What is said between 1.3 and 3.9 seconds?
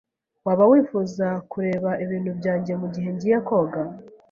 kureba ibintu byanjye mugihe ngiye koga?